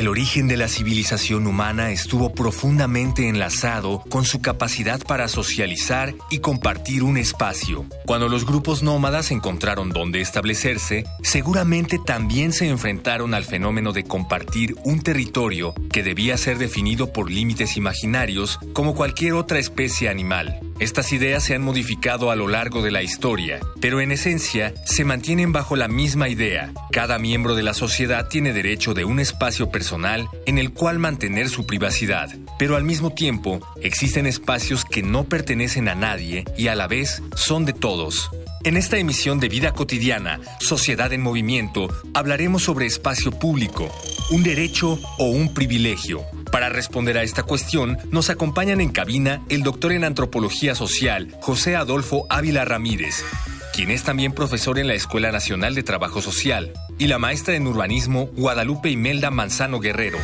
[0.00, 6.38] El origen de la civilización humana estuvo profundamente enlazado con su capacidad para socializar y
[6.38, 7.84] compartir un espacio.
[8.06, 14.74] Cuando los grupos nómadas encontraron dónde establecerse, seguramente también se enfrentaron al fenómeno de compartir
[14.84, 20.69] un territorio que debía ser definido por límites imaginarios como cualquier otra especie animal.
[20.80, 25.04] Estas ideas se han modificado a lo largo de la historia, pero en esencia se
[25.04, 26.72] mantienen bajo la misma idea.
[26.90, 31.50] Cada miembro de la sociedad tiene derecho de un espacio personal en el cual mantener
[31.50, 36.74] su privacidad, pero al mismo tiempo existen espacios que no pertenecen a nadie y a
[36.74, 38.30] la vez son de todos.
[38.64, 43.90] En esta emisión de Vida Cotidiana, Sociedad en Movimiento, hablaremos sobre espacio público,
[44.30, 46.24] un derecho o un privilegio.
[46.52, 51.76] Para responder a esta cuestión, nos acompañan en cabina el doctor en Antropología Social, José
[51.76, 53.24] Adolfo Ávila Ramírez,
[53.72, 57.68] quien es también profesor en la Escuela Nacional de Trabajo Social, y la maestra en
[57.68, 60.18] Urbanismo, Guadalupe Imelda Manzano Guerrero,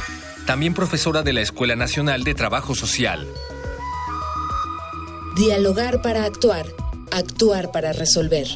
[0.47, 3.27] también profesora de la Escuela Nacional de Trabajo Social.
[5.37, 6.67] Dialogar para actuar,
[7.13, 8.47] actuar para resolver.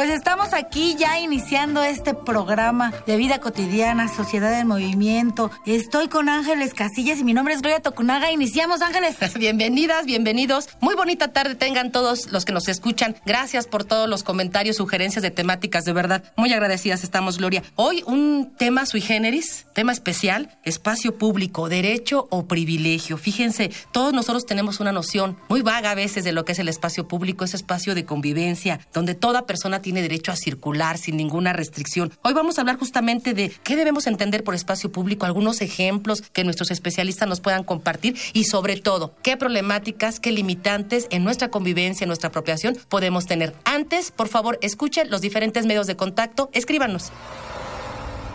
[0.00, 5.50] Pues estamos aquí ya iniciando este programa de vida cotidiana, Sociedad en Movimiento.
[5.66, 8.30] Estoy con Ángeles Casillas y mi nombre es Gloria Tocunaga.
[8.32, 9.16] Iniciamos, Ángeles.
[9.38, 10.68] Bienvenidas, bienvenidos.
[10.80, 13.16] Muy bonita tarde tengan todos los que nos escuchan.
[13.26, 16.24] Gracias por todos los comentarios, sugerencias de temáticas, de verdad.
[16.36, 17.62] Muy agradecidas estamos, Gloria.
[17.76, 23.16] Hoy un tema sui generis, tema especial, espacio público, derecho o privilegio.
[23.18, 26.68] Fíjense, todos nosotros tenemos una noción muy vaga a veces de lo que es el
[26.68, 31.52] espacio público, ese espacio de convivencia, donde toda persona tiene derecho a circular sin ninguna
[31.52, 32.12] restricción.
[32.22, 36.44] Hoy vamos a hablar justamente de qué debemos entender por espacio público, algunos ejemplos que
[36.44, 42.04] nuestros especialistas nos puedan compartir y sobre todo, qué problemáticas, qué limitantes en nuestra convivencia,
[42.04, 43.54] en nuestra apropiación podemos tener.
[43.64, 47.12] Antes, por favor, escuchen los diferentes medios de contacto, escríbanos.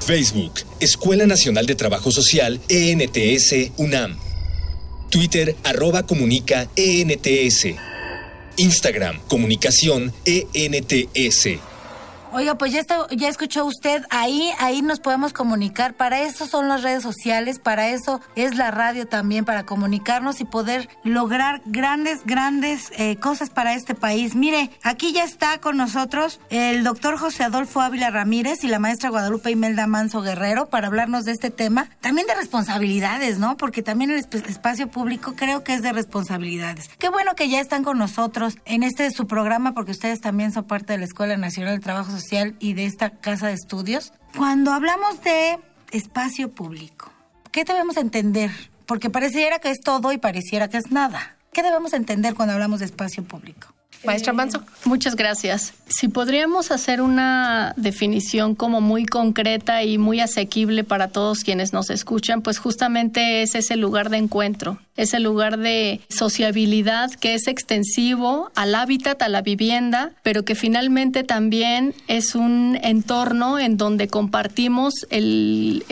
[0.06, 4.18] Facebook, Escuela Nacional de Trabajo Social, ENTS, UNAM.
[5.10, 7.76] Twitter, arroba comunica, ENTS.
[8.58, 11.60] Instagram, comunicación ENTS.
[12.38, 15.94] Oiga, pues ya, escuchó usted, ahí, ahí nos podemos comunicar.
[15.94, 20.44] Para eso son las redes sociales, para eso es la radio también, para comunicarnos y
[20.44, 24.36] poder lograr grandes, grandes eh, cosas para este país.
[24.36, 29.12] Mire, aquí ya está con nosotros el doctor José Adolfo Ávila Ramírez y la maestra
[29.12, 31.90] Guadalupe Imelda Manso Guerrero para hablarnos de este tema.
[32.02, 33.56] También de responsabilidades, ¿no?
[33.56, 36.90] Porque también el espacio público creo que es de responsabilidades.
[37.00, 40.66] Qué bueno que ya están con nosotros en este su programa, porque ustedes también son
[40.66, 42.25] parte de la Escuela Nacional de Trabajo Social
[42.60, 44.14] y de esta casa de estudios.
[44.36, 45.60] Cuando hablamos de
[45.92, 47.12] espacio público,
[47.52, 48.52] ¿qué debemos entender?
[48.86, 51.38] Porque pareciera que es todo y pareciera que es nada.
[51.54, 53.75] ¿Qué debemos entender cuando hablamos de espacio público?
[54.06, 54.62] Maestra Manso.
[54.86, 55.74] Muchas gracias.
[55.88, 61.90] Si podríamos hacer una definición como muy concreta y muy asequible para todos quienes nos
[61.90, 68.52] escuchan, pues justamente es ese lugar de encuentro, ese lugar de sociabilidad que es extensivo
[68.56, 75.06] al hábitat, a la vivienda, pero que finalmente también es un entorno en donde compartimos
[75.10, 75.84] el,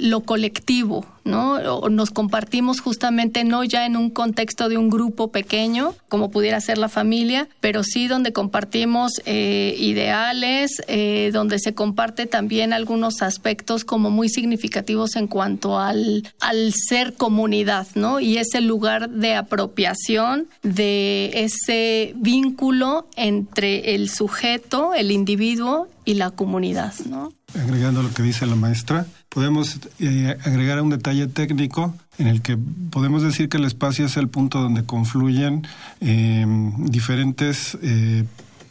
[0.00, 1.88] lo colectivo, ¿no?
[1.88, 6.78] nos compartimos justamente no ya en un contexto de un grupo pequeño, como pudiera ser
[6.78, 13.84] la familia, pero sí donde compartimos eh, ideales, eh, donde se comparte también algunos aspectos
[13.84, 18.20] como muy significativos en cuanto al, al ser comunidad, ¿no?
[18.20, 26.30] Y ese lugar de apropiación, de ese vínculo entre el sujeto, el individuo y la
[26.30, 27.32] comunidad, ¿no?
[27.54, 32.56] Agregando lo que dice la maestra, podemos eh, agregar un detalle técnico en el que
[32.90, 35.66] podemos decir que el espacio es el punto donde confluyen
[36.00, 36.46] eh,
[36.78, 38.24] diferentes eh,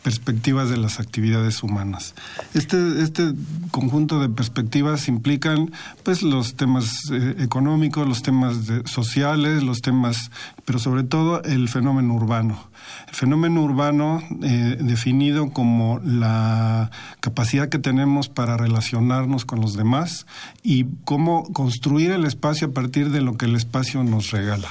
[0.07, 2.15] perspectivas de las actividades humanas.
[2.54, 3.33] Este, este
[3.71, 5.74] conjunto de perspectivas implican
[6.04, 8.56] pues los temas eh, económicos, los temas
[8.86, 10.31] sociales, los temas,
[10.63, 12.69] pero sobre todo el fenómeno urbano.
[13.09, 16.89] El fenómeno urbano eh, definido como la
[17.19, 20.25] capacidad que tenemos para relacionarnos con los demás
[20.63, 24.69] y cómo construir el espacio a partir de lo que el espacio nos regala.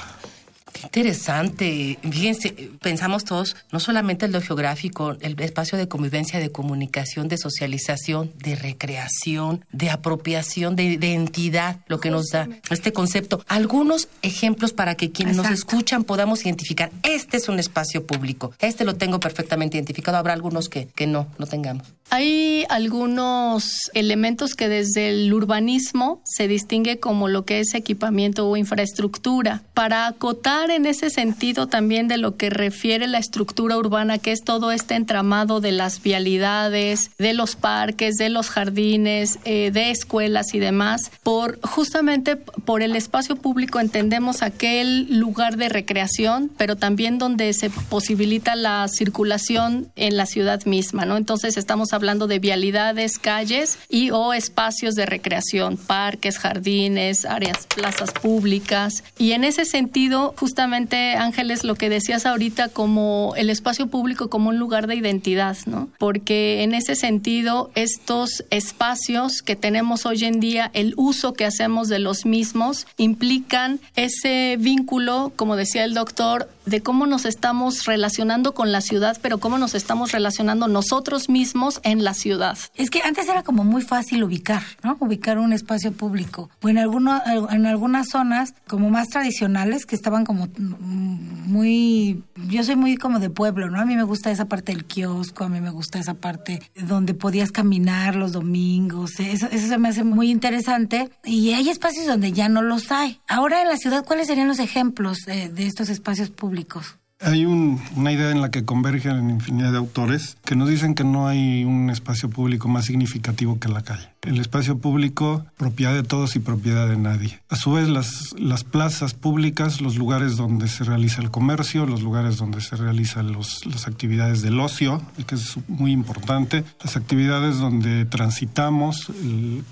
[0.79, 1.99] Qué interesante.
[2.01, 7.37] Fíjense, pensamos todos, no solamente el lo geográfico, el espacio de convivencia, de comunicación, de
[7.37, 13.43] socialización, de recreación, de apropiación, de identidad, lo que nos da este concepto.
[13.47, 18.85] Algunos ejemplos para que quienes nos escuchan podamos identificar, este es un espacio público, este
[18.85, 21.93] lo tengo perfectamente identificado, habrá algunos que, que no, no tengamos.
[22.09, 28.55] Hay algunos elementos que desde el urbanismo se distingue como lo que es equipamiento o
[28.55, 29.63] infraestructura.
[29.73, 34.43] Para acotar en ese sentido también de lo que refiere la estructura urbana, que es
[34.43, 40.53] todo este entramado de las vialidades, de los parques, de los jardines, eh, de escuelas
[40.53, 47.17] y demás, por justamente por el espacio público entendemos aquel lugar de recreación, pero también
[47.17, 51.17] donde se posibilita la circulación en la ciudad misma, ¿no?
[51.17, 58.11] Entonces estamos hablando de vialidades, calles y o espacios de recreación, parques, jardines, áreas, plazas
[58.11, 59.03] públicas.
[59.17, 64.49] Y en ese sentido, justamente Ángeles, lo que decías ahorita como el espacio público como
[64.49, 65.89] un lugar de identidad, ¿no?
[65.97, 71.87] Porque en ese sentido, estos espacios que tenemos hoy en día, el uso que hacemos
[71.89, 78.53] de los mismos, implican ese vínculo, como decía el doctor, de cómo nos estamos relacionando
[78.53, 82.57] con la ciudad, pero cómo nos estamos relacionando nosotros mismos en la ciudad.
[82.75, 84.97] Es que antes era como muy fácil ubicar, ¿no?
[84.99, 86.49] Ubicar un espacio público.
[86.61, 92.23] O en, alguno, en algunas zonas como más tradicionales que estaban como muy...
[92.49, 93.79] Yo soy muy como de pueblo, ¿no?
[93.79, 97.13] A mí me gusta esa parte del kiosco, a mí me gusta esa parte donde
[97.13, 99.19] podías caminar los domingos.
[99.19, 101.09] Eso, eso se me hace muy interesante.
[101.23, 103.19] Y hay espacios donde ya no los hay.
[103.27, 106.97] Ahora en la ciudad, ¿cuáles serían los ejemplos de estos espacios públicos?
[107.19, 111.27] Hay una idea en la que convergen infinidad de autores que nos dicen que no
[111.27, 116.35] hay un espacio público más significativo que la calle el espacio público propiedad de todos
[116.35, 117.39] y propiedad de nadie.
[117.49, 122.01] A su vez, las, las plazas públicas, los lugares donde se realiza el comercio, los
[122.01, 127.57] lugares donde se realizan los, las actividades del ocio, que es muy importante, las actividades
[127.57, 129.11] donde transitamos,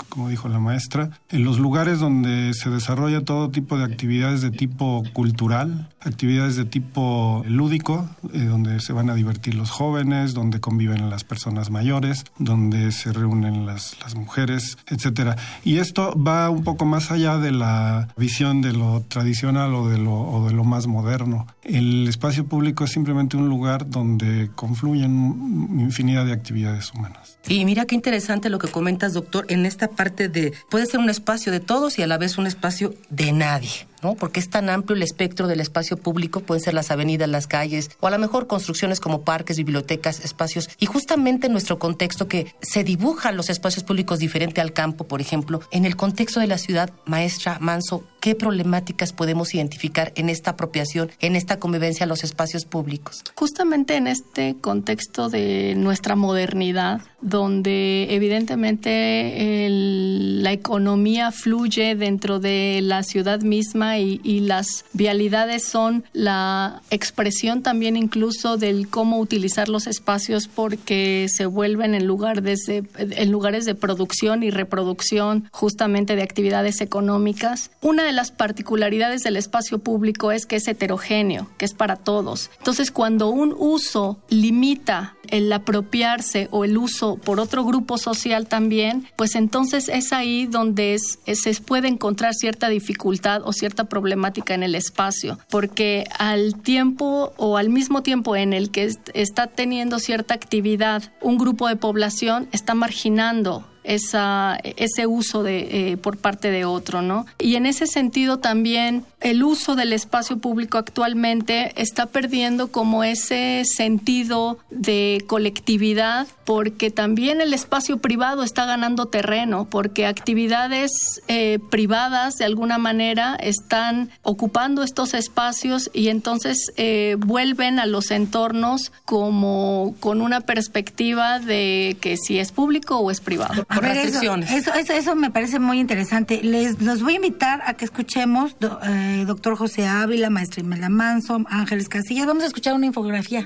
[0.10, 4.52] como dijo la maestra, en los lugares donde se desarrolla todo tipo de actividades de
[4.52, 10.60] tipo cultural, actividades de tipo lúdico, eh, donde se van a divertir los jóvenes, donde
[10.60, 15.36] conviven las personas mayores, donde se reúnen las, mujeres etcétera.
[15.64, 19.98] Y esto va un poco más allá de la visión de lo tradicional o de
[19.98, 21.48] lo, de lo más moderno.
[21.64, 27.38] El espacio público es simplemente un lugar donde confluyen infinidad de actividades humanas.
[27.48, 31.10] Y mira qué interesante lo que comentas, doctor, en esta parte de puede ser un
[31.10, 33.88] espacio de todos y a la vez un espacio de nadie.
[34.14, 37.90] Porque es tan amplio el espectro del espacio público, pueden ser las avenidas, las calles,
[38.00, 40.70] o a lo mejor construcciones como parques, bibliotecas, espacios.
[40.80, 45.22] Y justamente en nuestro contexto que se dibujan los espacios públicos diferente al campo, por
[45.22, 50.50] ejemplo, en el contexto de la ciudad, maestra Manso, ¿qué problemáticas podemos identificar en esta
[50.50, 53.24] apropiación, en esta convivencia a los espacios públicos?
[53.36, 63.04] Justamente en este contexto de nuestra modernidad, donde evidentemente la economía fluye dentro de la
[63.04, 70.48] ciudad misma y, las vialidades son la expresión también incluso del cómo utilizar los espacios
[70.48, 77.72] porque se vuelven en, lugar en lugares de producción y reproducción justamente de actividades económicas.
[77.82, 82.50] Una de las particularidades del espacio público es que es heterogéneo, que es para todos.
[82.58, 89.08] Entonces, cuando un uso limita el apropiarse o el uso por otro grupo social también,
[89.16, 94.76] pues entonces es ahí donde se puede encontrar cierta dificultad o cierta problemática en el
[94.76, 101.12] espacio, porque al tiempo o al mismo tiempo en el que está teniendo cierta actividad,
[101.22, 107.02] un grupo de población está marginando esa, ese uso de, eh, por parte de otro,
[107.02, 107.26] ¿no?
[107.40, 113.64] Y en ese sentido también el uso del espacio público actualmente está perdiendo como ese
[113.66, 120.92] sentido de colectividad porque también el espacio privado está ganando terreno, porque actividades
[121.28, 128.12] eh, privadas de alguna manera están ocupando estos espacios y entonces eh, vuelven a los
[128.12, 133.66] entornos como con una perspectiva de que si es público o es privado.
[133.76, 136.42] A ver, eso, eso, me parece muy interesante.
[136.42, 141.44] Les los voy a invitar a que escuchemos, eh, doctor José Ávila, maestra Imelda Manso,
[141.50, 142.26] Ángeles Casillas.
[142.26, 143.46] Vamos a escuchar una infografía.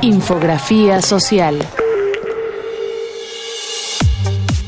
[0.00, 1.66] Infografía social.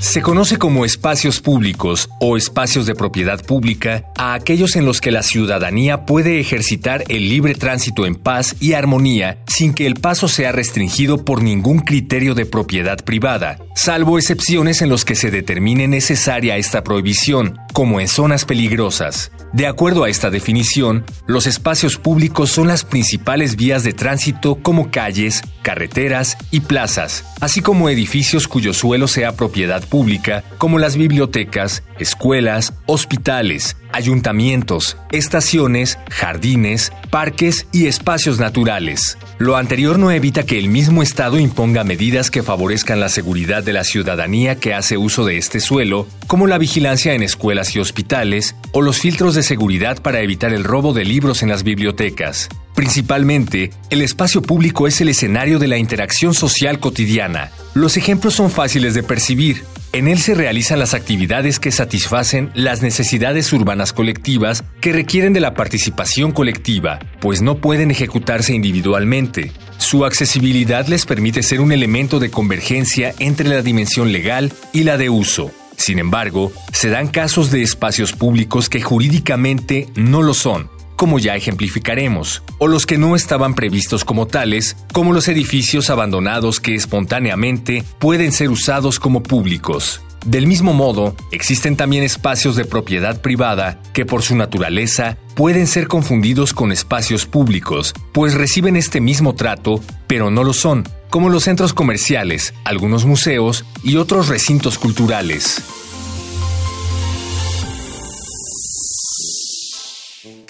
[0.01, 5.11] Se conoce como espacios públicos o espacios de propiedad pública a aquellos en los que
[5.11, 10.27] la ciudadanía puede ejercitar el libre tránsito en paz y armonía sin que el paso
[10.27, 15.89] sea restringido por ningún criterio de propiedad privada, salvo excepciones en los que se determine
[15.89, 19.33] necesaria esta prohibición, como en zonas peligrosas.
[19.53, 24.91] De acuerdo a esta definición, los espacios públicos son las principales vías de tránsito como
[24.91, 31.83] calles, carreteras y plazas, así como edificios cuyo suelo sea propiedad pública, como las bibliotecas,
[31.99, 39.19] escuelas, hospitales, ayuntamientos, estaciones, jardines, parques y espacios naturales.
[39.39, 43.73] Lo anterior no evita que el mismo Estado imponga medidas que favorezcan la seguridad de
[43.73, 48.55] la ciudadanía que hace uso de este suelo, como la vigilancia en escuelas y hospitales
[48.73, 52.49] o los filtros de seguridad para evitar el robo de libros en las bibliotecas.
[52.75, 57.51] Principalmente, el espacio público es el escenario de la interacción social cotidiana.
[57.75, 59.65] Los ejemplos son fáciles de percibir.
[59.93, 65.41] En él se realizan las actividades que satisfacen las necesidades urbanas colectivas que requieren de
[65.41, 69.51] la participación colectiva, pues no pueden ejecutarse individualmente.
[69.79, 74.97] Su accesibilidad les permite ser un elemento de convergencia entre la dimensión legal y la
[74.97, 75.51] de uso.
[75.77, 80.71] Sin embargo, se dan casos de espacios públicos que jurídicamente no lo son,
[81.01, 86.61] como ya ejemplificaremos, o los que no estaban previstos como tales, como los edificios abandonados
[86.61, 90.03] que espontáneamente pueden ser usados como públicos.
[90.27, 95.89] Del mismo modo, existen también espacios de propiedad privada que por su naturaleza pueden ser
[95.89, 101.45] confundidos con espacios públicos, pues reciben este mismo trato, pero no lo son, como los
[101.45, 105.63] centros comerciales, algunos museos y otros recintos culturales.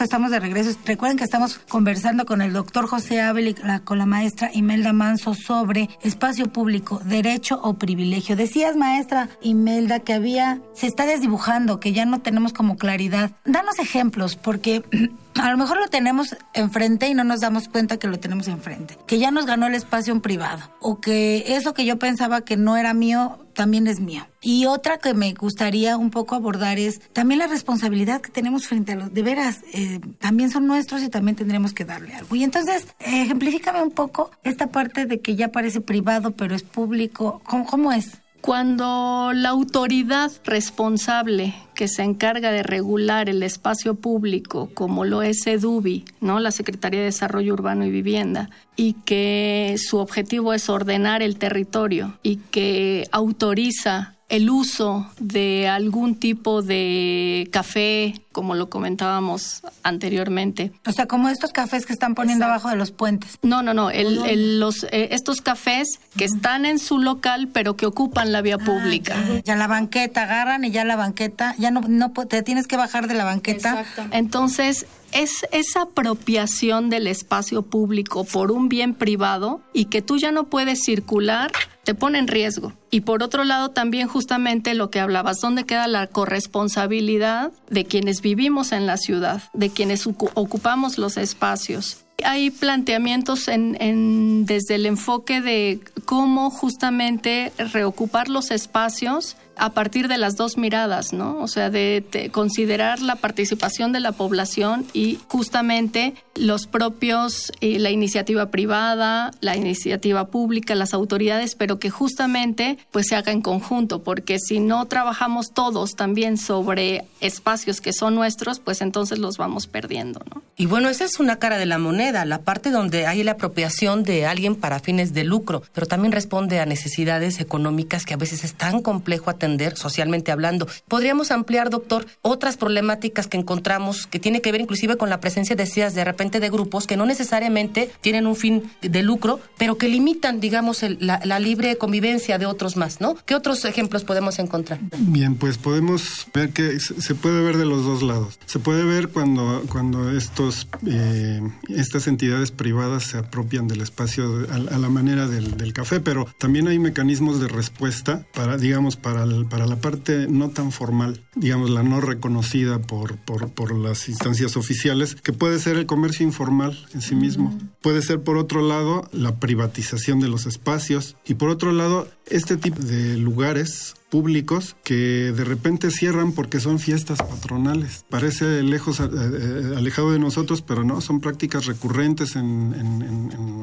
[0.05, 0.79] Estamos de regreso.
[0.85, 3.55] Recuerden que estamos conversando con el doctor José Abel y
[3.85, 8.37] con la maestra Imelda Manso sobre espacio público, derecho o privilegio.
[8.37, 13.33] Decías, maestra Imelda, que había, se está desdibujando, que ya no tenemos como claridad.
[13.45, 14.83] Danos ejemplos, porque
[15.35, 18.99] a lo mejor lo tenemos enfrente y no nos damos cuenta que lo tenemos enfrente.
[19.07, 20.63] Que ya nos ganó el espacio en privado.
[20.81, 24.27] O que eso que yo pensaba que no era mío, también es mío.
[24.41, 28.93] Y otra que me gustaría un poco abordar es también la responsabilidad que tenemos frente
[28.93, 32.35] a los, de veras, eh, también son nuestros y también tendremos que darle algo.
[32.37, 37.41] Y entonces, ejemplifícame un poco esta parte de que ya parece privado, pero es público.
[37.45, 38.21] ¿Cómo, cómo es?
[38.41, 45.47] Cuando la autoridad responsable que se encarga de regular el espacio público, como lo es
[45.47, 46.41] EDUBI, ¿no?
[46.41, 52.19] la Secretaría de Desarrollo Urbano y Vivienda, y que su objetivo es ordenar el territorio
[52.23, 60.73] y que autoriza el uso de algún tipo de café, como lo comentábamos anteriormente.
[60.87, 63.39] O sea, como estos cafés que están poniendo abajo de los puentes.
[63.43, 63.91] No, no, no.
[63.93, 68.65] los, eh, estos cafés que están en su local, pero que ocupan la vía ah,
[68.65, 69.17] pública.
[69.45, 73.09] Ya, la banqueta agarran y ya la banqueta, ya no, no te tienes que bajar
[73.09, 73.81] de la banqueta.
[73.81, 74.17] Exacto.
[74.17, 80.33] Entonces, es esa apropiación del espacio público por un bien privado y que tú ya
[80.33, 81.53] no puedes circular
[81.85, 82.73] te pone en riesgo.
[82.91, 88.21] Y por otro lado, también justamente lo que hablabas, ¿dónde queda la corresponsabilidad de quienes
[88.21, 92.05] vivimos en la ciudad, de quienes ocupamos los espacios?
[92.23, 100.17] Hay planteamientos en, desde el enfoque de cómo justamente reocupar los espacios a partir de
[100.17, 101.39] las dos miradas, ¿no?
[101.39, 107.91] O sea, de, considerar la participación de la población y justamente los propios, eh, la
[107.91, 114.03] iniciativa privada, la iniciativa pública, las autoridades, pero que justamente pues se haga en conjunto,
[114.03, 119.67] porque si no trabajamos todos también sobre espacios que son nuestros, pues entonces los vamos
[119.67, 120.43] perdiendo, ¿no?
[120.57, 124.05] Y bueno, esa es una cara de la moneda, la parte donde hay la apropiación
[124.05, 128.43] de alguien para fines de lucro, pero también responde a necesidades económicas que a veces
[128.45, 130.67] es tan complejo atender socialmente hablando.
[130.89, 135.57] Podríamos ampliar, doctor, otras problemáticas que encontramos que tiene que ver inclusive con la presencia,
[135.57, 139.89] decías, de repente de grupos que no necesariamente tienen un fin de lucro, pero que
[139.89, 143.17] limitan, digamos, la, libre convivencia de otros más, ¿no?
[143.25, 144.79] ¿Qué otros ejemplos podemos encontrar?
[144.99, 148.39] Bien, pues podemos ver que se puede ver de los dos lados.
[148.47, 154.59] Se puede ver cuando, cuando estos, eh, estas entidades privadas se apropian del espacio a,
[154.59, 159.40] la manera del, del café, pero también hay mecanismos de respuesta para, digamos, para el
[159.47, 165.15] para la parte no tan formal, digamos la no reconocida por, por, las instancias oficiales,
[165.15, 167.57] que puede ser el comercio informal en sí mismo.
[167.81, 172.57] Puede ser por otro lado la privatización de los espacios y por otro lado este
[172.57, 178.05] tipo de lugares públicos que de repente cierran porque son fiestas patronales.
[178.09, 182.71] Parece lejos, eh, eh, alejado de nosotros, pero no, son prácticas recurrentes en,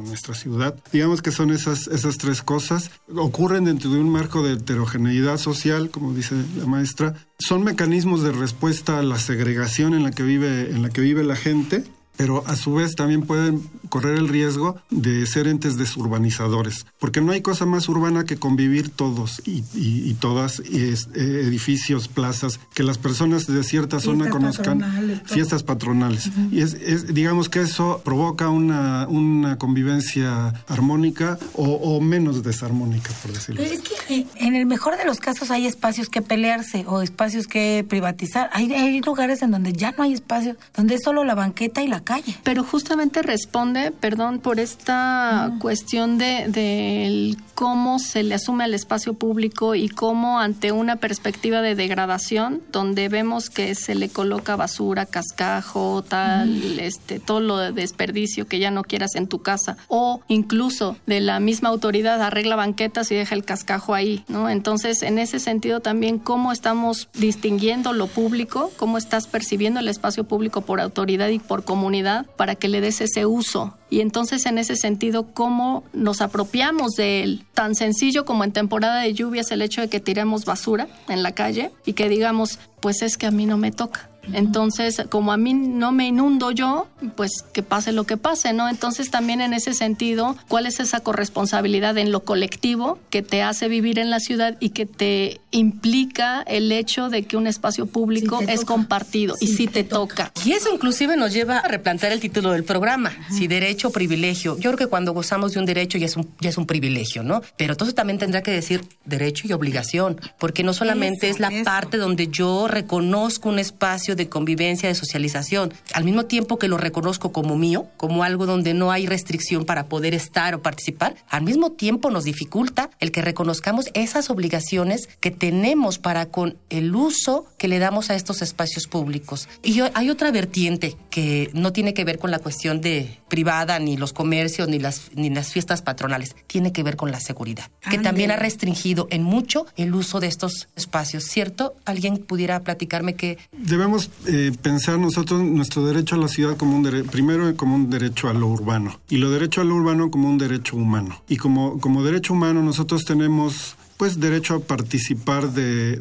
[0.07, 0.75] nuestra ciudad.
[0.91, 2.91] Digamos que son esas, esas tres cosas.
[3.13, 7.13] Ocurren dentro de un marco de heterogeneidad social, como dice la maestra.
[7.37, 11.23] Son mecanismos de respuesta a la segregación en la que vive, en la que vive
[11.23, 11.83] la gente
[12.17, 17.31] pero a su vez también pueden correr el riesgo de ser entes desurbanizadores, porque no
[17.31, 23.47] hay cosa más urbana que convivir todos y, todas, eh, edificios, plazas, que las personas
[23.47, 26.29] de cierta zona conozcan fiestas patronales.
[26.51, 33.61] Y es, digamos que eso provoca una, una convivencia armónica o, menos desarmónica, por decirlo
[33.61, 33.75] así.
[33.75, 37.47] Es que eh, en el mejor de los casos hay espacios que pelearse o espacios
[37.47, 38.49] que privatizar.
[38.53, 41.87] Hay, hay lugares en donde ya no hay espacio, donde es solo la banqueta y
[41.87, 42.37] la calle.
[42.43, 49.15] Pero justamente responde, perdón, por esta cuestión de, de cómo se le asume al espacio
[49.15, 55.05] público y cómo ante una perspectiva de degradación, donde vemos que se le coloca basura,
[55.05, 60.21] cascajo, tal, este, todo lo de desperdicio que ya no quieras en tu casa, o
[60.29, 64.49] incluso de la misma autoridad arregla banquetas y deja el cascajo ahí, ¿no?
[64.49, 70.23] Entonces, en ese sentido también cómo estamos distinguiendo lo público, cómo estás percibiendo el espacio
[70.23, 71.96] público por autoridad y por comunidad
[72.35, 73.73] para que le des ese uso.
[73.89, 77.45] Y entonces en ese sentido, ¿cómo nos apropiamos de él?
[77.53, 81.33] Tan sencillo como en temporada de lluvias el hecho de que tiremos basura en la
[81.33, 84.09] calle y que digamos, pues es que a mí no me toca.
[84.33, 88.69] Entonces, como a mí no me inundo yo, pues que pase lo que pase, ¿no?
[88.69, 93.67] Entonces, también en ese sentido, ¿cuál es esa corresponsabilidad en lo colectivo que te hace
[93.67, 98.39] vivir en la ciudad y que te implica el hecho de que un espacio público
[98.47, 100.31] es compartido y si te, toca.
[100.45, 104.57] Y eso inclusive nos lleva a replantear el título del programa, si derecho o privilegio.
[104.57, 107.23] Yo creo que cuando gozamos de un derecho ya es un, ya es un privilegio,
[107.23, 107.41] ¿no?
[107.55, 111.97] Pero entonces también tendrá que decir derecho y obligación, porque no solamente es la parte
[111.97, 117.31] donde yo reconozco un espacio de convivencia, de socialización, al mismo tiempo que lo reconozco
[117.31, 121.71] como mío, como algo donde no hay restricción para poder estar o participar, al mismo
[121.71, 127.67] tiempo nos dificulta el que reconozcamos esas obligaciones que tenemos para con el uso que
[127.67, 129.47] le damos a estos espacios públicos.
[129.63, 133.97] Y hay otra vertiente que no tiene que ver con la cuestión de privada, ni
[133.97, 137.97] los comercios, ni las, ni las fiestas patronales, tiene que ver con la seguridad, que
[137.97, 141.75] también ha restringido en mucho el uso de estos espacios, ¿cierto?
[141.85, 143.37] ¿Alguien pudiera platicarme que...
[143.51, 147.89] Debemos eh, pensar nosotros nuestro derecho a la ciudad como un derecho, primero como un
[147.89, 151.21] derecho a lo urbano, y lo derecho a lo urbano como un derecho humano.
[151.27, 155.99] Y como, como derecho humano nosotros tenemos pues derecho a participar de,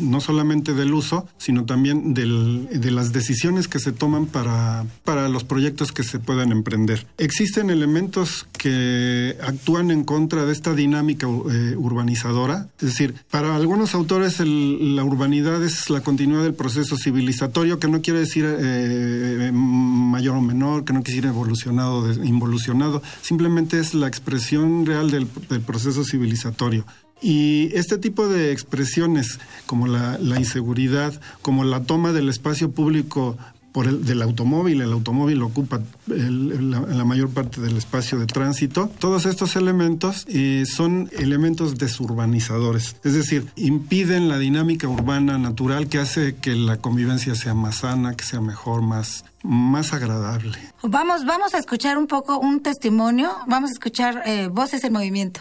[0.00, 5.28] no solamente del uso, sino también del, de las decisiones que se toman para, para
[5.28, 7.06] los proyectos que se puedan emprender.
[7.16, 13.94] Existen elementos que actúan en contra de esta dinámica eh, urbanizadora, es decir, para algunos
[13.94, 20.36] autores la urbanidad es la continuidad del proceso civilizatorio, que no quiere decir eh, mayor
[20.36, 25.26] o menor, que no quiere decir evolucionado o involucionado, simplemente es la expresión real del
[25.26, 26.84] proceso civilizatorio.
[27.20, 33.36] Y este tipo de expresiones como la, inseguridad, como la toma del espacio público
[33.72, 38.90] por el, del automóvil, el automóvil ocupa la, mayor parte del espacio de tránsito.
[38.98, 45.98] Todos estos elementos eh, son elementos desurbanizadores, es decir, impiden la dinámica urbana natural que
[45.98, 50.58] hace que la convivencia sea más sana, que sea mejor, más, más agradable.
[50.82, 55.40] Vamos, vamos a escuchar un poco un testimonio, vamos a escuchar eh, Voces en Movimiento.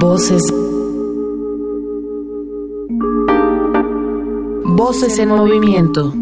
[0.00, 0.42] Voces.
[4.64, 6.12] Voces en movimiento.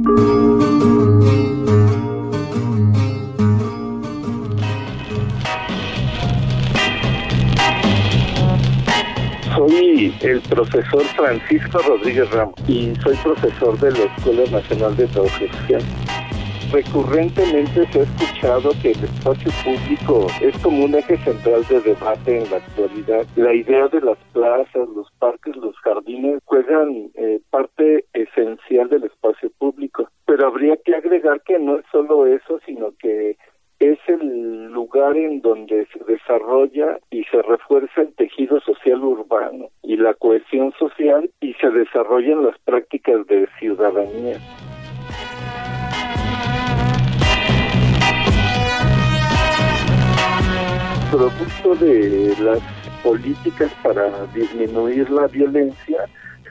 [9.55, 15.45] Soy el profesor Francisco Rodríguez Ramos y soy profesor de la Escuela Nacional de Trabajo
[16.73, 22.39] Recurrentemente se ha escuchado que el espacio público es como un eje central de debate
[22.39, 23.25] en la actualidad.
[23.37, 29.51] La idea de las plazas, los parques, los jardines juegan eh, parte esencial del espacio
[29.59, 30.09] público.
[30.27, 33.37] Pero habría que agregar que no es solo eso, sino que
[33.79, 39.69] es el lugar en donde se desarrolla y se refuerza el tejido social urbano
[40.07, 44.39] la cohesión social y se desarrollan las prácticas de ciudadanía.
[51.11, 52.61] producto de las
[53.03, 56.05] políticas para disminuir la violencia,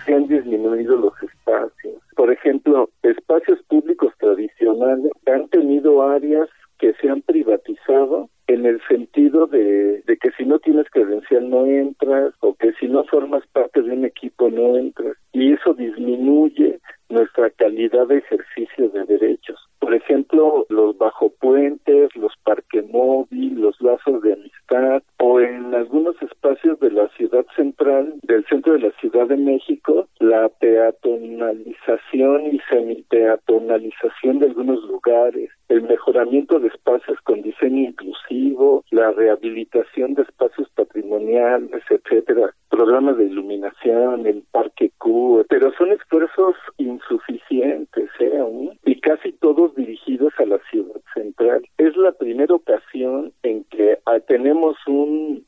[0.05, 2.01] se han disminuido los espacios.
[2.15, 9.47] Por ejemplo, espacios públicos tradicionales han tenido áreas que se han privatizado en el sentido
[9.47, 13.81] de, que si no tienes credenciales social no entras o que si no formas parte
[13.81, 16.79] de un equipo no entras y eso disminuye
[17.09, 19.59] nuestra calidad de ejercicio de derechos.
[19.79, 26.19] Por ejemplo, los bajo puentes, los parque móvil, los lazos de amistad o en algunos
[26.21, 32.59] espacios de la ciudad central, del centro de la Ciudad de México, la peatonalización y
[32.69, 40.69] semipeatonalización de algunos lugares, el mejoramiento de espacios con diseño inclusivo, la rehabilitación de espacios
[40.75, 48.69] patrimoniales, etcétera, programas de iluminación, el parque Q, pero son esfuerzos insuficientes ¿eh?
[48.85, 51.63] y casi todos dirigidos a la ciudad central.
[51.77, 55.45] Es la primera ocasión en que ah, tenemos un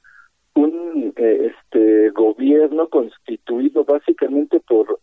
[1.15, 4.99] eh, este gobierno constituido básicamente por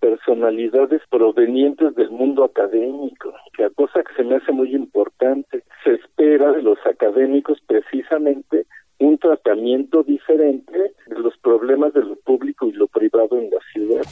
[0.00, 3.32] personalidades provenientes del mundo académico,
[3.74, 5.64] cosa que se me hace muy importante.
[5.84, 8.66] Se espera de los académicos precisamente
[8.98, 14.02] un tratamiento diferente de los problemas de lo público y lo privado en la ciudad.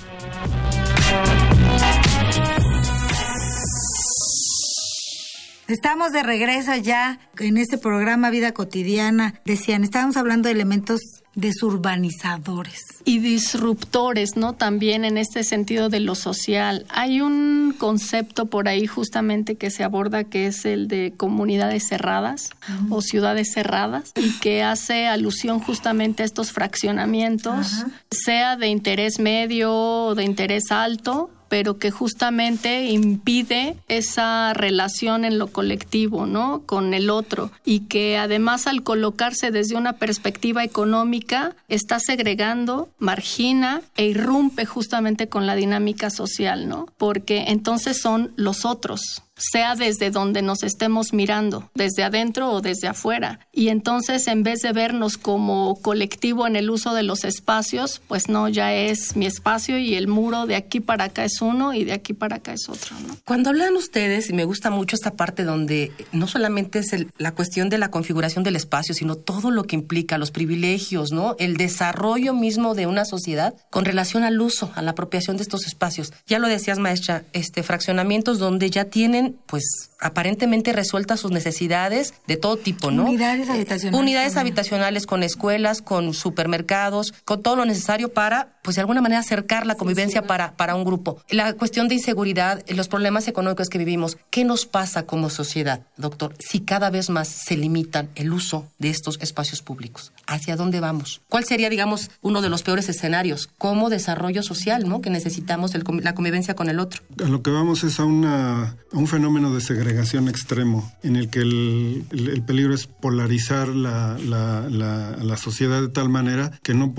[5.67, 9.41] Estamos de regreso ya en este programa Vida Cotidiana.
[9.47, 11.01] Decían, estábamos hablando de elementos
[11.35, 12.83] desurbanizadores.
[13.07, 14.53] Y disruptores, ¿no?
[14.53, 16.85] También en este sentido de lo social.
[16.91, 22.51] Hay un concepto por ahí justamente que se aborda que es el de comunidades cerradas
[22.91, 29.73] o ciudades cerradas y que hace alusión justamente a estos fraccionamientos, sea de interés medio
[29.73, 36.63] o de interés alto pero que justamente impide esa relación en lo colectivo, ¿no?
[36.67, 43.83] Con el otro y que además al colocarse desde una perspectiva económica está segregando, margina
[43.97, 46.89] e irrumpe justamente con la dinámica social, ¿no?
[46.99, 52.89] Porque entonces son los otros, sea desde donde nos estemos mirando, desde adentro o desde
[52.89, 53.41] afuera.
[53.53, 58.29] Y entonces, en vez de vernos como colectivo en el uso de los espacios, pues
[58.29, 61.85] no, ya es mi espacio y el muro de aquí para acá es uno y
[61.85, 62.97] de aquí para acá es otro.
[63.25, 67.69] Cuando hablan ustedes, y me gusta mucho esta parte donde no solamente es la cuestión
[67.69, 71.37] de la configuración del espacio, sino todo lo que implica, los privilegios, ¿no?
[71.39, 75.67] El desarrollo mismo de una sociedad con relación al uso, a la apropiación de estos
[75.67, 76.13] espacios.
[76.27, 82.37] Ya lo decías, maestra, este fraccionamientos donde ya tienen pues aparentemente resueltas sus necesidades de
[82.37, 83.05] todo tipo, ¿no?
[83.07, 84.01] Unidades habitacionales.
[84.01, 89.21] Unidades habitacionales con escuelas, con supermercados, con todo lo necesario para, pues de alguna manera
[89.21, 91.19] acercar la convivencia para, para un grupo.
[91.31, 96.35] La cuestión de inseguridad, los problemas económicos que vivimos, ¿qué nos pasa como sociedad, doctor,
[96.39, 100.13] si cada vez más se limitan el uso de estos espacios públicos?
[100.27, 101.23] ¿Hacia dónde vamos?
[101.29, 105.01] ¿Cuál sería, digamos, uno de los peores escenarios como desarrollo social, ¿no?
[105.01, 107.03] Que necesitamos la convivencia con el otro.
[107.25, 111.29] A lo que vamos es a, una, a un fenómeno de segregación extremo, en el
[111.29, 116.93] que el, el, peligro es polarizar la, la, la, sociedad de tal manera que no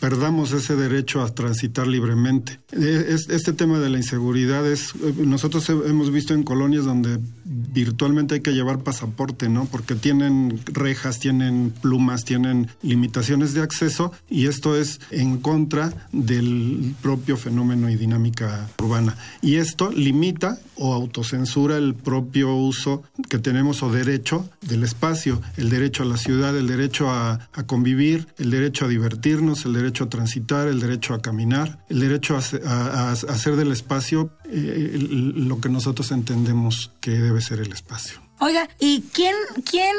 [0.00, 2.58] perdamos ese derecho a transitar libremente.
[2.72, 8.40] Es, este tema de la inseguridad es, nosotros hemos visto en colonias donde virtualmente hay
[8.40, 9.66] que llevar pasaporte, ¿no?
[9.66, 16.96] Porque tienen rejas, tienen plumas, tienen limitaciones de acceso y esto es en contra del
[17.00, 19.16] propio fenómeno y dinámica urbana.
[19.40, 21.43] Y esto limita o autocensura
[21.76, 26.66] el propio uso que tenemos o derecho del espacio, el derecho a la ciudad, el
[26.66, 31.84] derecho a, convivir, el derecho a divertirnos, el derecho a transitar, el derecho a caminar,
[31.88, 34.98] el derecho a, hacer del espacio eh,
[35.36, 38.23] lo que nosotros entendemos que debe ser el espacio.
[38.44, 39.96] Oiga, ¿y quién, quién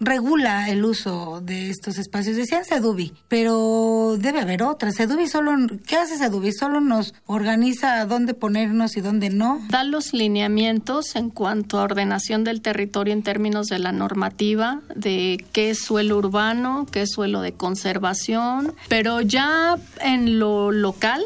[0.00, 2.34] regula el uso de estos espacios?
[2.34, 4.96] Decían Sedubi, pero debe haber otras.
[4.96, 5.52] Sedubi solo,
[5.86, 6.50] ¿qué hace Sedubi?
[6.50, 9.64] Solo nos organiza dónde ponernos y dónde no.
[9.68, 15.46] Da los lineamientos en cuanto a ordenación del territorio en términos de la normativa, de
[15.52, 21.22] qué es suelo urbano, qué es suelo de conservación, pero ya en lo local,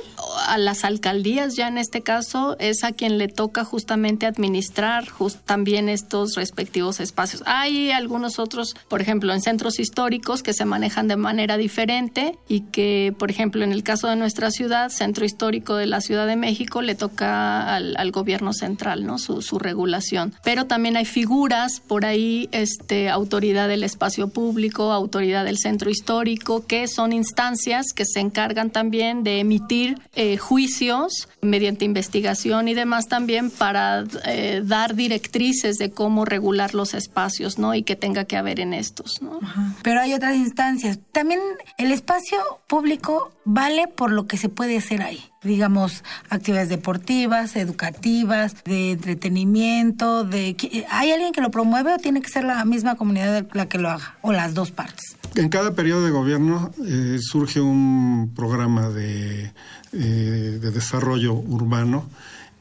[0.46, 5.09] a las alcaldías ya en este caso, es a quien le toca justamente administrar
[5.44, 7.42] también estos respectivos espacios.
[7.46, 12.62] Hay algunos otros, por ejemplo, en centros históricos que se manejan de manera diferente y
[12.62, 16.37] que, por ejemplo, en el caso de nuestra ciudad, Centro Histórico de la Ciudad de
[16.37, 19.18] México, le toca al, gobierno central, ¿no?
[19.18, 20.35] Su, su, regulación.
[20.42, 26.66] Pero también hay figuras por ahí, este, autoridad del espacio público, autoridad del centro histórico,
[26.66, 33.08] que son instancias que se encargan también de emitir eh, juicios mediante investigación y demás
[33.08, 37.74] también para eh, dar directrices de cómo regular los espacios, ¿no?
[37.74, 39.38] Y que tenga que haber en estos, ¿no?
[39.82, 40.98] Pero hay otras instancias.
[41.12, 41.40] También
[41.78, 45.29] el espacio público vale por lo que se puede hacer ahí.
[45.42, 50.55] Digamos, actividades deportivas, educativas, de entretenimiento, de...
[50.90, 53.88] ¿Hay alguien que lo promueve o tiene que ser la misma comunidad la que lo
[53.88, 54.18] haga?
[54.20, 55.16] O las dos partes.
[55.37, 59.53] en cada periodo de gobierno eh, surge un programa de,
[59.92, 62.05] eh, de desarrollo urbano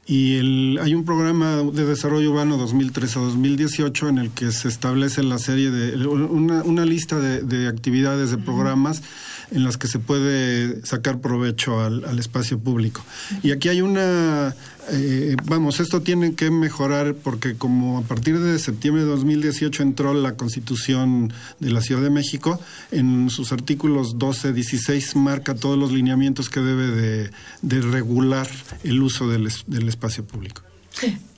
[0.10, 5.38] y el, hay un programa de desarrollo urbano 2013-2018 en el que se establece la
[5.38, 9.04] serie de una, una lista de, de, actividades, de programas
[9.52, 13.06] en las que se puede sacar provecho al, al espacio público.
[13.43, 14.56] Y aquí hay una,
[14.91, 20.13] eh, vamos, esto tiene que mejorar porque como a partir de septiembre de 2018 entró
[20.13, 22.60] la Constitución de la Ciudad de México,
[22.91, 28.47] en sus artículos 12, 16 marca todos los lineamientos que debe de, regular
[28.84, 30.62] el uso del, espacio público.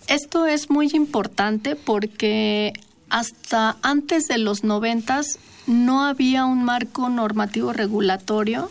[0.07, 2.73] Esto es muy importante porque
[3.09, 8.69] hasta antes de los noventas no había un marco normativo regulatorio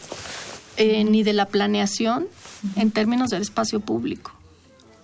[0.77, 2.27] eh, ni de la planeación
[2.77, 4.40] en términos del espacio público.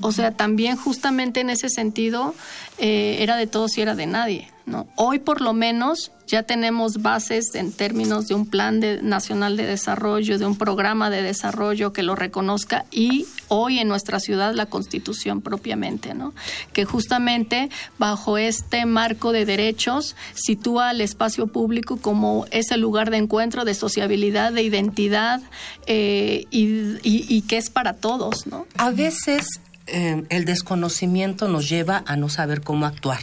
[0.00, 2.34] O sea, también justamente en ese sentido
[2.78, 4.50] eh, era de todos y era de nadie.
[4.66, 4.88] ¿no?
[4.96, 9.64] Hoy por lo menos ya tenemos bases en términos de un plan de, nacional de
[9.64, 14.66] desarrollo, de un programa de desarrollo que lo reconozca y hoy en nuestra ciudad la
[14.66, 16.34] constitución propiamente, ¿no?
[16.72, 23.18] que justamente bajo este marco de derechos sitúa al espacio público como ese lugar de
[23.18, 25.40] encuentro, de sociabilidad, de identidad
[25.86, 26.66] eh, y,
[27.08, 28.48] y, y, que es para todos.
[28.48, 28.66] ¿no?
[28.78, 29.46] A veces
[29.86, 33.20] eh, el desconocimiento nos lleva a no saber cómo actuar.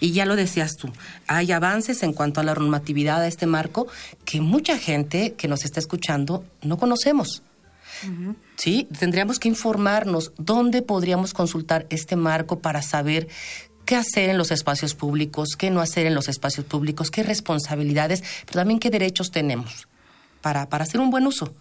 [0.00, 0.90] Y ya lo decías tú,
[1.26, 3.86] hay avances en cuanto a la normatividad de este marco
[4.24, 7.42] que mucha gente que nos está escuchando no conocemos.
[8.02, 8.36] Uh -huh.
[8.56, 13.28] Sí, tendríamos que informarnos dónde podríamos consultar este marco para saber
[13.86, 18.22] qué hacer en los espacios públicos, qué no hacer en los espacios públicos, qué responsabilidades,
[18.44, 19.88] pero también qué derechos tenemos
[20.42, 21.54] para, para hacer un buen uso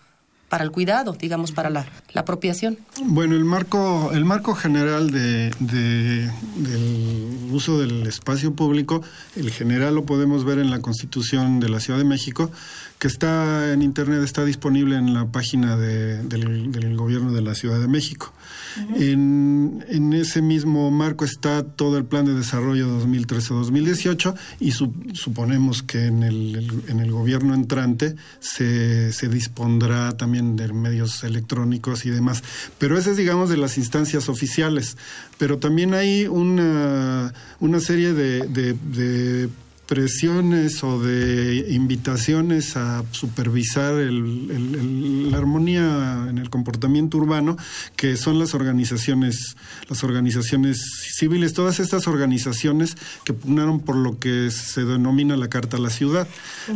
[0.50, 2.78] para el cuidado, digamos, para la, la, apropiación.
[3.04, 9.02] Bueno, el marco, el marco general de, de, del uso del espacio público,
[9.36, 12.52] el general lo podemos ver en la Constitución de la Ciudad de México,
[13.00, 17.54] que está en Internet, está disponible en la página de, del, del, Gobierno de la
[17.54, 18.34] Ciudad de México.
[18.78, 19.12] Uh -huh.
[19.12, 25.84] en, en, ese mismo marco está todo el Plan de Desarrollo 2013-2018 y su, suponemos
[25.84, 32.10] que en el, en el gobierno entrante se, se dispondrá también de medios electrónicos y
[32.10, 32.44] demás.
[32.78, 34.98] Pero ese es, digamos, de las instancias oficiales.
[35.38, 39.50] Pero también hay una, una serie de, de, de
[39.86, 47.58] presiones o de invitaciones a supervisar el, la armonía en el comportamiento urbano
[47.96, 49.56] que son las organizaciones
[49.88, 50.82] las organizaciones
[51.16, 55.90] civiles todas estas organizaciones que pugnaron por lo que se denomina la carta a la
[55.90, 56.28] ciudad.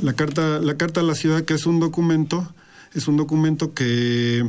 [0.02, 2.54] La carta la carta a la ciudad que es un documento
[2.94, 4.48] es un documento que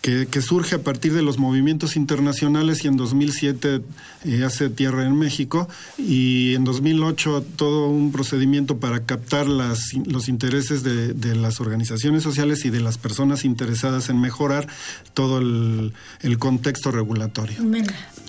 [0.00, 3.82] que, que, surge a partir de los movimientos internacionales y en 2007
[4.24, 10.28] eh, hace tierra en México y en 2008 todo un procedimiento para captar las, los
[10.28, 14.66] intereses de, de, las organizaciones sociales y de las personas interesadas en mejorar
[15.14, 17.58] todo el, el contexto regulatorio.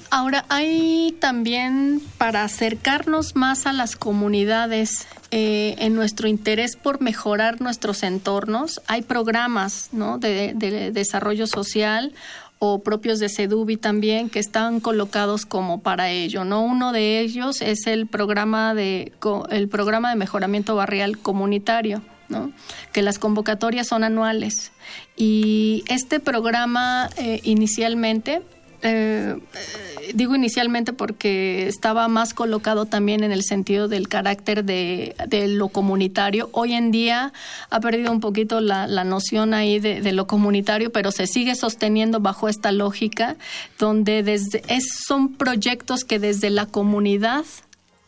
[0.09, 7.61] Ahora, hay también para acercarnos más a las comunidades eh, en nuestro interés por mejorar
[7.61, 12.13] nuestros entornos, hay programas de desarrollo social
[12.63, 16.61] o propios de Sedubi también que están colocados como para ello, ¿no?
[16.61, 19.11] Uno de ellos es el programa de
[19.49, 22.51] el programa de mejoramiento barrial comunitario, ¿no?
[22.93, 24.73] Que las convocatorias son anuales
[25.17, 28.43] y este programa eh, inicialmente
[28.83, 29.37] eh,
[30.13, 35.69] digo inicialmente porque estaba más colocado también en el sentido del carácter de, de lo
[35.69, 36.49] comunitario.
[36.51, 37.33] Hoy en día
[37.69, 42.19] ha perdido un poquito la, noción ahí de, de, lo comunitario, pero se sigue sosteniendo
[42.19, 43.35] bajo esta lógica
[43.79, 47.45] donde desde, es, son proyectos que desde la comunidad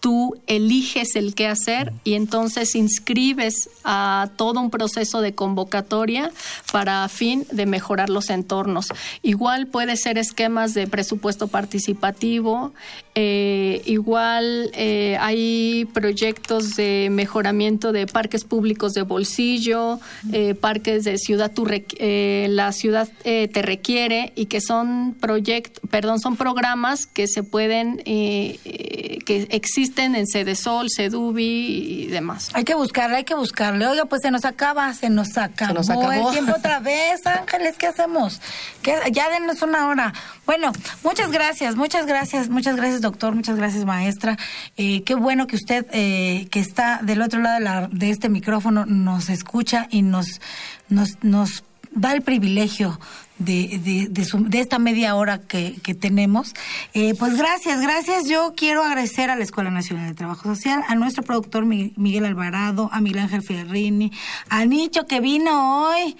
[0.04, 6.30] tú eliges el qué hacer y entonces inscribes a todo un proceso de convocatoria
[6.74, 8.88] para fin de mejorar los entornos.
[9.22, 12.74] Igual puede ser esquemas de presupuesto participativo,
[13.16, 20.02] eh, igual eh, hay proyectos de mejoramiento de parques públicos de bolsillo,
[20.34, 26.36] eh, parques de ciudad, tu la ciudad te requiere y que son proyectos, perdón, son
[26.36, 32.50] programas que se pueden, que existen en Cedesol, Cedubi y demás.
[32.54, 33.86] Hay que buscarle, hay que buscarle.
[33.88, 36.12] Oiga, pues se nos acaba, se nos acabó, se nos acabó.
[36.12, 38.42] el tiempo otra vez, Ángeles, ¿qué hacemos?
[38.82, 38.96] ¿Qué?
[39.12, 40.14] Ya denos una hora.
[40.46, 40.72] Bueno,
[41.04, 44.38] muchas gracias, muchas gracias, muchas gracias, doctor, muchas gracias, maestra.
[44.78, 48.30] Eh, qué bueno que usted, eh, que está del otro lado de, la, de este
[48.30, 50.42] micrófono, nos escucha y nos,
[50.90, 51.64] nos, nos
[51.96, 53.00] da el privilegio
[53.38, 56.54] de, de, esta media hora que, tenemos.
[56.94, 58.28] Eh, pues gracias, gracias.
[58.28, 62.90] Yo quiero agradecer a la Escuela Nacional de Trabajo Social, a nuestro productor Miguel Alvarado,
[62.92, 64.12] a Miguel Ángel Ferrini,
[64.50, 66.16] a Nicho que vino hoy.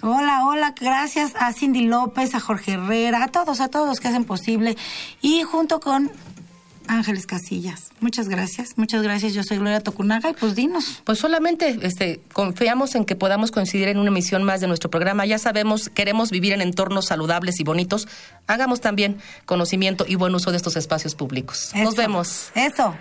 [0.00, 4.06] Hola, hola, gracias a Cindy López, a Jorge Herrera, a todos, a todos los que
[4.06, 4.76] hacen posible.
[5.20, 6.12] Y junto con
[6.88, 7.90] Ángeles Casillas.
[8.00, 9.34] Muchas gracias, muchas gracias.
[9.34, 11.02] Yo soy Gloria Tocunaga y pues dinos.
[11.04, 15.26] Pues solamente este, confiamos en que podamos coincidir en una emisión más de nuestro programa.
[15.26, 18.08] Ya sabemos, queremos vivir en entornos saludables y bonitos.
[18.46, 21.70] Hagamos también conocimiento y buen uso de estos espacios públicos.
[21.74, 22.50] Nos vemos.
[22.54, 22.94] Eso.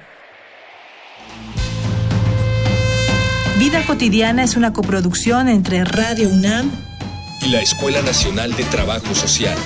[3.60, 6.72] Vida cotidiana es una coproducción entre Radio UNAM
[7.42, 9.58] y la Escuela Nacional de Trabajo Social.